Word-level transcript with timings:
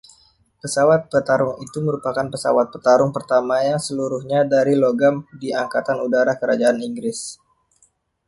Pesawat 0.61 1.01
petarung 1.13 1.55
itu 1.65 1.77
merupakan 1.87 2.25
pesawat 2.33 2.67
petarung 2.73 3.11
pertama 3.17 3.55
yang 3.69 3.77
seluruhnya 3.87 4.41
dari 4.55 4.73
logam 4.83 5.15
di 5.41 5.49
Angkatan 5.61 5.97
Udara 6.07 6.33
Kerajaan 6.41 6.79
Inggris. 6.87 7.19